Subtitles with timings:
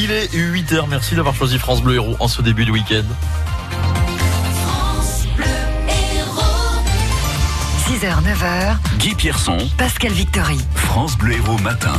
[0.00, 3.02] Il est 8h, merci d'avoir choisi France Bleu Héros en ce début de week-end.
[7.88, 10.60] 6h, 9h, Guy Pierson, Pascal Victory.
[10.76, 11.94] France Bleu Héros Matin.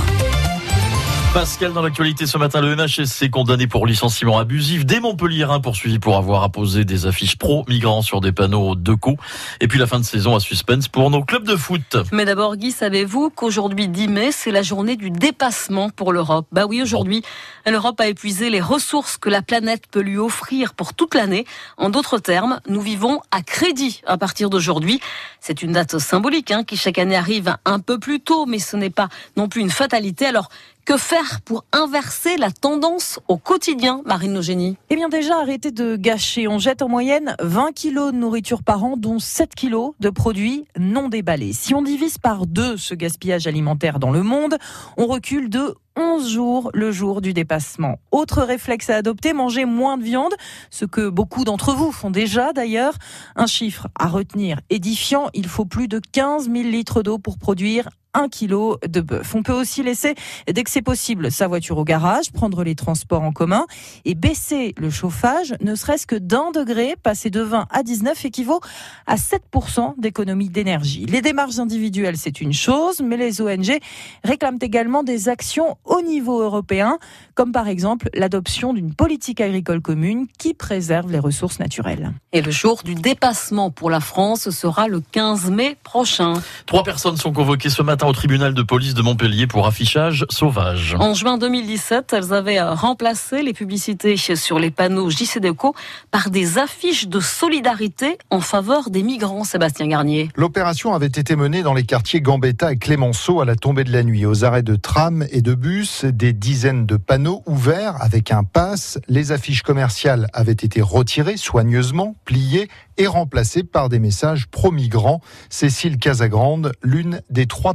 [1.32, 4.84] Pascal, dans l'actualité ce matin, le NHSC condamné pour licenciement abusif.
[4.84, 9.16] Des Montpellierins poursuivis pour avoir apposé des affiches pro-migrants sur des panneaux de co.
[9.62, 11.98] Et puis la fin de saison à suspense pour nos clubs de foot.
[12.12, 16.48] Mais d'abord, Guy, savez-vous qu'aujourd'hui 10 mai, c'est la journée du dépassement pour l'Europe?
[16.52, 17.22] Bah oui, aujourd'hui,
[17.68, 21.46] l'Europe a épuisé les ressources que la planète peut lui offrir pour toute l'année.
[21.78, 25.00] En d'autres termes, nous vivons à crédit à partir d'aujourd'hui.
[25.40, 28.76] C'est une date symbolique hein, qui chaque année arrive un peu plus tôt, mais ce
[28.76, 30.26] n'est pas non plus une fatalité.
[30.26, 30.50] Alors,
[30.86, 34.78] que faire pour inverser la tendance au quotidien, Marine Nogénie?
[34.90, 36.48] Eh bien déjà, arrêtez de gâcher.
[36.48, 40.66] On jette en moyenne 20 kilos de nourriture par an, dont 7 kilos de produits
[40.78, 41.54] non déballés.
[41.54, 44.58] Si on divise par deux ce gaspillage alimentaire dans le monde,
[44.98, 48.00] on recule de 11 jours le jour du dépassement.
[48.12, 50.34] Autre réflexe à adopter, manger moins de viande,
[50.70, 52.94] ce que beaucoup d'entre vous font déjà d'ailleurs.
[53.36, 57.90] Un chiffre à retenir édifiant, il faut plus de 15 000 litres d'eau pour produire
[58.14, 59.36] un kilo de bœuf.
[59.36, 60.16] On peut aussi laisser,
[60.52, 63.66] dès que c'est possible, sa voiture au garage, prendre les transports en commun
[64.06, 68.62] et baisser le chauffage, ne serait-ce que d'un degré, passer de 20 à 19 équivaut
[69.06, 71.06] à 7% d'économie d'énergie.
[71.06, 73.78] Les démarches individuelles, c'est une chose, mais les ONG
[74.24, 76.98] réclament également des actions au niveau européen,
[77.36, 82.12] comme par exemple l'adoption d'une politique agricole commune qui préserve les ressources naturelles.
[82.34, 86.34] Et le jour du dépassement pour la France sera le 15 mai prochain.
[86.66, 90.96] Trois personnes sont convoquées ce matin au tribunal de police de Montpellier pour affichage sauvage.
[91.00, 95.76] En juin 2017, elles avaient remplacé les publicités sur les panneaux JCDECO
[96.12, 100.30] par des affiches de solidarité en faveur des migrants, Sébastien Garnier.
[100.36, 104.04] L'opération avait été menée dans les quartiers Gambetta et Clémenceau à la tombée de la
[104.04, 104.26] nuit.
[104.26, 109.00] Aux arrêts de tram et de bus, des dizaines de panneaux ouverts avec un pass.
[109.08, 115.22] Les affiches commerciales avaient été retirées soigneusement, pliées et remplacées par des messages pro-migrants.
[115.50, 117.74] Cécile Casagrande, l'une des trois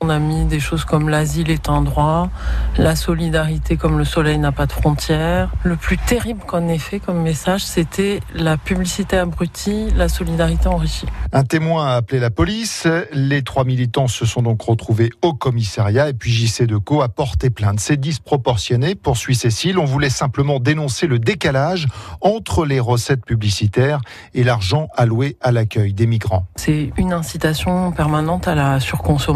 [0.00, 2.30] On a mis des choses comme l'asile est un droit,
[2.78, 5.50] la solidarité comme le soleil n'a pas de frontières.
[5.64, 11.06] Le plus terrible qu'on ait fait comme message, c'était la publicité abrutie, la solidarité enrichie.
[11.32, 12.88] Un témoin a appelé la police.
[13.12, 17.50] Les trois militants se sont donc retrouvés au commissariat et puis JC Deco a porté
[17.50, 17.80] plainte.
[17.80, 19.78] C'est disproportionné, poursuit Cécile.
[19.78, 21.86] On voulait simplement dénoncer le décalage
[22.20, 24.00] entre les recettes publicitaires
[24.32, 26.46] et l'argent alloué à l'accueil des migrants.
[26.56, 29.33] C'est une incitation permanente à la surconsommation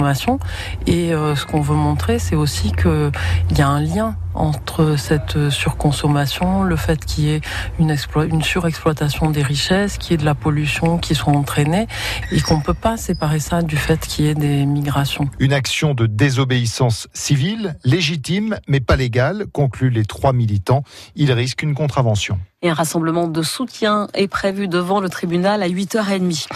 [0.86, 3.10] et euh, ce qu'on veut montrer, c'est aussi qu'il
[3.56, 7.40] y a un lien entre cette surconsommation, le fait qu'il y ait
[7.78, 7.96] une,
[8.30, 11.88] une surexploitation des richesses, qu'il y ait de la pollution qui soit entraînée,
[12.30, 15.28] et qu'on ne peut pas séparer ça du fait qu'il y ait des migrations.
[15.38, 20.84] Une action de désobéissance civile, légitime, mais pas légale, concluent les trois militants.
[21.16, 22.38] Ils risquent une contravention.
[22.60, 26.48] Et un rassemblement de soutien est prévu devant le tribunal à 8h30.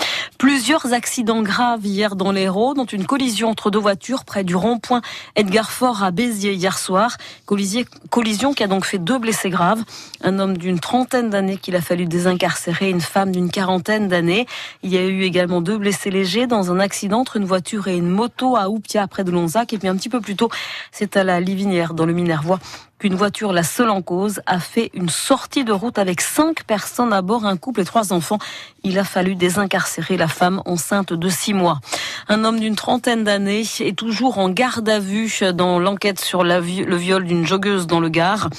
[0.43, 5.01] Plusieurs accidents graves hier dans l'Hérault, dont une collision entre deux voitures près du rond-point
[5.37, 7.17] Edgar Fort à Béziers hier soir.
[7.47, 9.85] Collision qui a donc fait deux blessés graves.
[10.21, 14.49] Un homme d'une trentaine d'années qu'il a fallu désincarcérer, une femme d'une quarantaine d'années.
[14.83, 17.97] Il y a eu également deux blessés légers dans un accident entre une voiture et
[17.97, 19.73] une moto à Oupia près de Lonzac.
[19.73, 20.49] Et puis un petit peu plus tôt,
[20.91, 22.59] c'est à la Livinière dans le Minervois
[23.03, 27.13] qu'une voiture, la seule en cause, a fait une sortie de route avec cinq personnes
[27.13, 28.39] à bord, un couple et trois enfants.
[28.85, 31.81] Il a fallu désincarcérer la femme enceinte de six mois.
[32.29, 36.61] Un homme d'une trentaine d'années est toujours en garde à vue dans l'enquête sur le
[36.61, 38.51] viol d'une joggeuse dans le Gard.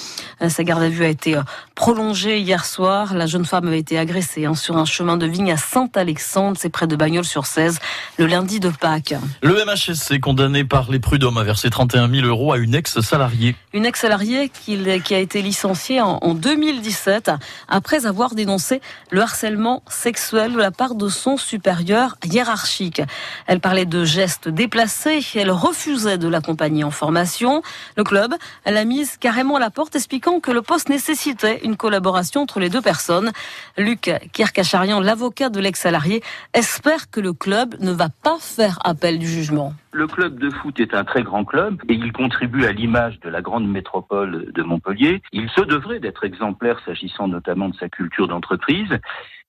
[0.41, 1.43] Euh, sa garde à vue a été euh,
[1.73, 3.13] prolongée hier soir.
[3.13, 6.69] La jeune femme avait été agressée hein, sur un chemin de vigne à Saint-Alexandre, c'est
[6.69, 7.79] près de Bagnols-sur-Cèze,
[8.17, 9.15] le lundi de Pâques.
[9.41, 13.55] Le MHSC condamné par les prud'hommes à verser 31 000 euros à une ex-salariée.
[13.71, 17.31] Une ex-salariée qui a été licenciée en 2017
[17.67, 23.01] après avoir dénoncé le harcèlement sexuel de la part de son supérieur hiérarchique.
[23.47, 27.61] Elle parlait de gestes déplacés, elle refusait de l'accompagner en formation.
[27.95, 32.41] Le club, elle a mise carrément la porte expliquant que le poste nécessitait une collaboration
[32.41, 33.31] entre les deux personnes.
[33.77, 39.27] Luc Kirkacharian, l'avocat de l'ex-salarié, espère que le club ne va pas faire appel du
[39.27, 39.73] jugement.
[39.93, 43.29] Le club de foot est un très grand club et il contribue à l'image de
[43.29, 45.21] la grande métropole de Montpellier.
[45.31, 48.89] Il se devrait d'être exemplaire s'agissant notamment de sa culture d'entreprise.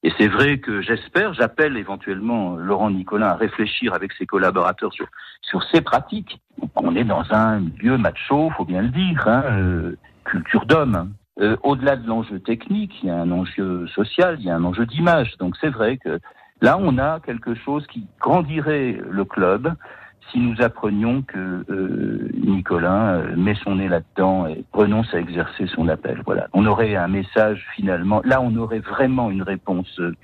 [0.03, 5.07] Et c'est vrai que j'espère, j'appelle éventuellement Laurent Nicolin à réfléchir avec ses collaborateurs sur,
[5.41, 6.39] sur ces pratiques.
[6.77, 11.15] On est dans un milieu macho, faut bien le dire, hein, euh, culture d'homme.
[11.41, 14.65] Euh, au-delà de l'enjeu technique, il y a un enjeu social, il y a un
[14.65, 15.39] enjeu d'image.
[15.39, 16.21] Donc c'est vrai que
[16.61, 19.75] là, on a quelque chose qui grandirait le club
[20.31, 25.67] si nous apprenions que euh, Nicolas euh, met son nez là-dedans et renonce à exercer
[25.69, 26.23] son appel.
[26.25, 26.49] Voilà.
[26.53, 28.21] On aurait un message finalement.
[28.25, 30.15] Là, on aurait vraiment une réponse euh,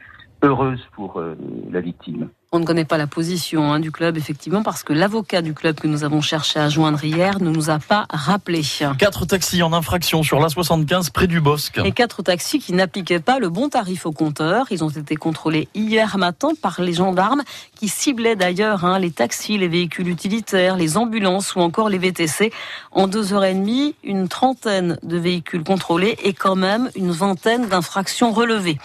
[0.42, 1.36] heureuse pour euh,
[1.70, 2.28] la victime.
[2.52, 5.78] On ne connaît pas la position hein, du club, effectivement, parce que l'avocat du club
[5.78, 8.62] que nous avons cherché à joindre hier ne nous a pas rappelé.
[8.98, 11.80] Quatre taxis en infraction sur l'A75 près du Bosque.
[11.84, 14.66] Et quatre taxis qui n'appliquaient pas le bon tarif au compteur.
[14.72, 17.44] Ils ont été contrôlés hier matin par les gendarmes
[17.76, 22.52] qui ciblaient d'ailleurs hein, les taxis, les véhicules utilitaires, les ambulances ou encore les VTC.
[22.90, 27.68] En deux heures et demie, une trentaine de véhicules contrôlés et quand même une vingtaine
[27.68, 28.78] d'infractions relevées.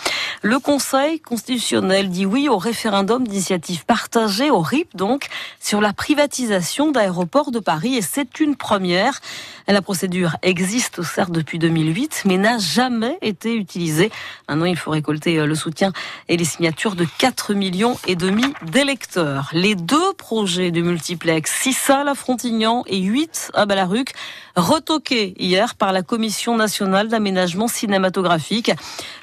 [0.44, 3.55] Le Conseil constitutionnel dit oui au référendum d'initiative
[3.86, 5.28] partagée, au RIP donc,
[5.60, 9.22] sur la privatisation d'aéroports de Paris et c'est une première.
[9.68, 14.12] La procédure existe certes depuis 2008 mais n'a jamais été utilisée.
[14.48, 15.92] Maintenant, il faut récolter le soutien
[16.30, 19.50] et les signatures de 4 millions et demi d'électeurs.
[19.54, 24.14] Les deux projets du multiplex, 6 salles à Frontignan et 8 à Balaruc,
[24.56, 28.72] retoqués hier par la Commission nationale d'aménagement cinématographique.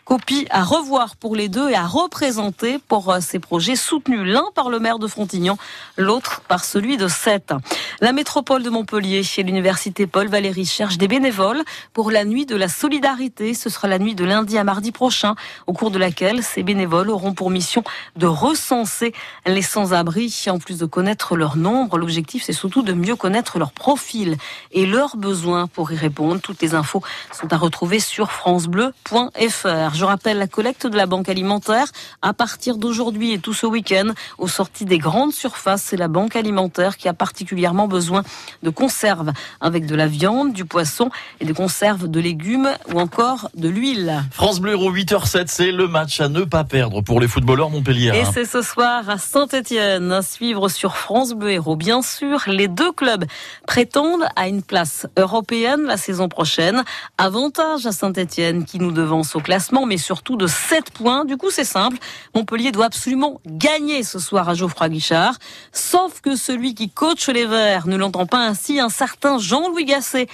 [0.04, 4.70] Copie à revoir pour les deux et à représenter pour ces projets soutenus, l'un par
[4.70, 5.58] le maire de Frontignan,
[5.96, 7.52] l'autre par celui de Sète.
[8.00, 12.56] La métropole de Montpellier et l'université Paul Valéry cherchent des bénévoles pour la nuit de
[12.56, 13.54] la solidarité.
[13.54, 15.34] Ce sera la nuit de lundi à mardi prochain,
[15.66, 17.84] au cours de laquelle ces bénévoles auront pour mission
[18.16, 19.12] de recenser
[19.46, 20.34] les sans-abri.
[20.48, 24.36] En plus de connaître leur nombre, l'objectif c'est surtout de mieux connaître leur profil
[24.72, 26.40] et leurs besoins pour y répondre.
[26.40, 27.02] Toutes les infos
[27.32, 29.94] sont à retrouver sur francebleu.fr.
[29.94, 31.86] Je rappelle la collecte de la banque alimentaire
[32.22, 35.82] à partir d'aujourd'hui et tout ce week-end aux sorties des grandes surfaces.
[35.82, 38.22] C'est la banque alimentaire qui a particulièrement besoin
[38.62, 41.10] de conserves avec de la viande, du poisson
[41.40, 44.24] et des conserves de légumes ou encore de l'huile.
[44.32, 48.12] France Bleu Héros 8h07, c'est le match à ne pas perdre pour les footballeurs montpellier.
[48.14, 51.76] Et c'est ce soir à Saint-Etienne, à suivre sur France Bleu Héros.
[51.76, 53.24] Bien sûr, les deux clubs
[53.66, 56.84] prétendent à une place européenne la saison prochaine.
[57.18, 61.24] Avantage à Saint-Etienne qui nous devance au classement, mais surtout de 7 points.
[61.24, 61.98] Du coup, c'est simple.
[62.34, 65.34] Montpellier doit absolument gagner ce soir à Geoffroy Guichard.
[65.72, 68.80] Sauf que celui qui coach les Verts ne l'entend pas ainsi.
[68.80, 70.28] Un certain Jean-Louis Gasset,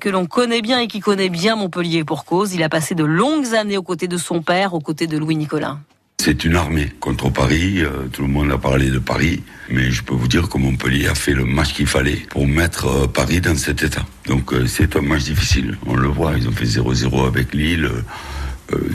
[0.00, 2.54] que l'on connaît bien et qui connaît bien Montpellier pour cause.
[2.54, 5.36] Il a passé de longues années aux côtés de son père, aux côtés de Louis
[5.36, 5.78] Nicolas.
[6.20, 7.80] C'est une armée contre Paris.
[7.80, 11.06] Euh, tout le monde a parlé de Paris, mais je peux vous dire que Montpellier
[11.06, 14.04] a fait le match qu'il fallait pour mettre euh, Paris dans cet état.
[14.26, 15.78] Donc euh, c'est un match difficile.
[15.86, 17.88] On le voit, ils ont fait 0-0 avec Lille.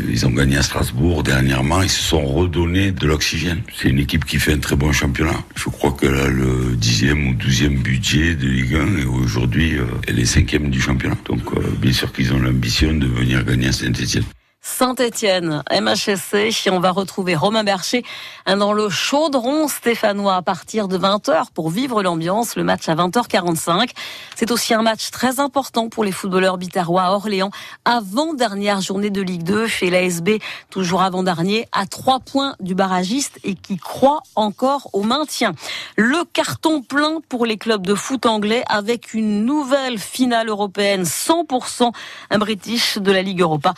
[0.10, 1.82] Ils ont gagné à Strasbourg dernièrement.
[1.82, 3.62] Ils se sont redonnés de l'oxygène.
[3.76, 5.44] C'est une équipe qui fait un très bon championnat.
[5.56, 9.78] Je crois qu'elle a le dixième ou douzième budget de Ligue 1 et aujourd'hui
[10.08, 11.18] elle est cinquième du championnat.
[11.26, 11.42] Donc
[11.80, 14.24] bien sûr qu'ils ont l'ambition de venir gagner à Saint-Etienne.
[14.66, 16.70] Saint-Étienne, MHSC.
[16.72, 18.06] On va retrouver Romain Bercher
[18.48, 22.56] dans le chaudron stéphanois à partir de 20h pour vivre l'ambiance.
[22.56, 23.90] Le match à 20h45.
[24.36, 27.52] C'est aussi un match très important pour les footballeurs biterrois à Orléans.
[27.84, 30.40] Avant-dernière journée de Ligue 2 chez l'ASB,
[30.70, 35.54] toujours avant-dernier, à trois points du barragiste et qui croit encore au maintien.
[35.98, 41.92] Le carton plein pour les clubs de foot anglais avec une nouvelle finale européenne 100%
[42.30, 43.74] un British de la Ligue Europa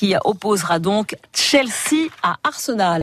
[0.00, 2.98] qui opposera donc Chelsea à Arsenal.